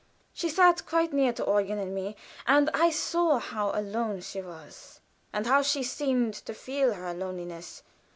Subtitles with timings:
[0.33, 2.15] She sat quite near to Eugen and me,
[2.47, 4.99] and I saw how alone she was,
[5.31, 7.83] and how she seemed to feel her loneliness.